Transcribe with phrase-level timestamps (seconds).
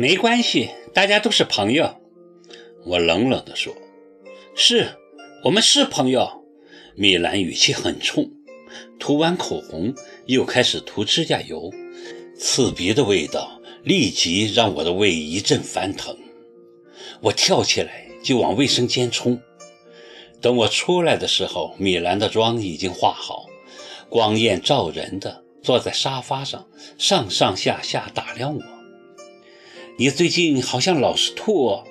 [0.00, 2.00] 没关系，大家都是朋友。
[2.86, 3.76] 我冷冷地说
[4.56, 4.96] ：“是，
[5.44, 6.42] 我们是朋友。”
[6.96, 8.30] 米兰语气很冲，
[8.98, 9.94] 涂完口红
[10.24, 11.70] 又开始涂指甲油，
[12.34, 16.16] 刺鼻的味道立即让我的胃一阵翻腾。
[17.20, 19.38] 我跳起来就往卫生间冲。
[20.40, 23.44] 等我出来的时候，米兰的妆已经化好，
[24.08, 28.79] 光艳照人的坐在沙发上，上上下下打量我。
[29.96, 31.84] 你最近好像老是吐，哦。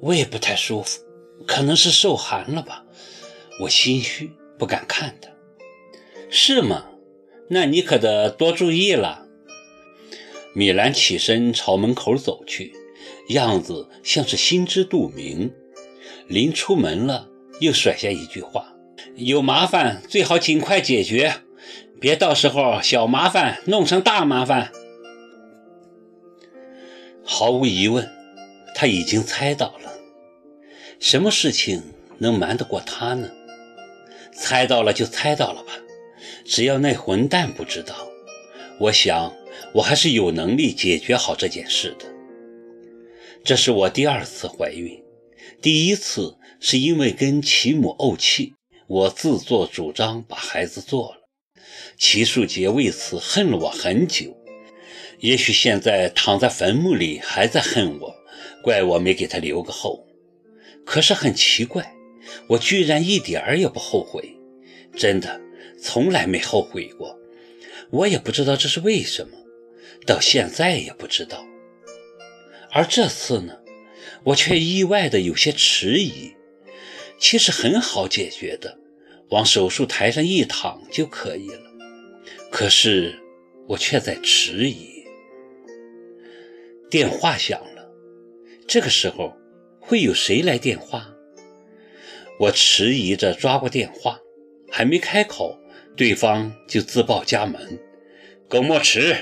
[0.00, 1.00] 我也不太舒服，
[1.46, 2.84] 可能是受寒了吧。
[3.60, 5.30] 我心虚，不敢看他。
[6.30, 6.86] 是吗？
[7.48, 9.26] 那你可得多注意了。
[10.54, 12.72] 米兰起身朝门口走去，
[13.28, 15.52] 样子像是心知肚明。
[16.28, 17.28] 临出门了，
[17.60, 18.74] 又甩下一句话
[19.16, 21.34] ：“有麻烦最好尽快解决，
[22.00, 24.72] 别到时候小麻烦弄成大麻烦。”
[27.24, 28.08] 毫无疑问，
[28.74, 29.92] 他已经猜到了。
[31.00, 31.82] 什么事情
[32.18, 33.30] 能瞒得过他呢？
[34.32, 35.72] 猜到了就猜到了吧，
[36.44, 38.08] 只要那混蛋不知道，
[38.78, 39.34] 我想
[39.72, 42.06] 我还是有能力解决好这件事的。
[43.44, 45.02] 这是我第二次怀孕。
[45.62, 48.54] 第一次是因为跟齐母怄气，
[48.86, 51.28] 我自作主张把孩子做了，
[51.96, 54.36] 齐树杰为此恨了我很久，
[55.20, 58.14] 也许现在躺在坟墓里还在恨我，
[58.62, 60.06] 怪我没给他留个后。
[60.84, 61.94] 可是很奇怪，
[62.48, 64.36] 我居然一点儿也不后悔，
[64.96, 65.40] 真的
[65.80, 67.18] 从来没后悔过。
[67.90, 69.36] 我也不知道这是为什么，
[70.04, 71.46] 到现在也不知道。
[72.70, 73.58] 而这次呢？
[74.24, 76.32] 我却意外的有些迟疑，
[77.18, 78.78] 其实很好解决的，
[79.30, 81.70] 往手术台上一躺就可以了。
[82.50, 83.20] 可是
[83.68, 84.93] 我却在迟疑。
[86.94, 87.90] 电话响了，
[88.68, 89.36] 这个时候
[89.80, 91.12] 会有谁来电话？
[92.38, 94.20] 我迟疑着抓过电话，
[94.70, 95.58] 还没开口，
[95.96, 97.80] 对方就自报家门
[98.48, 99.16] ：“耿墨池。”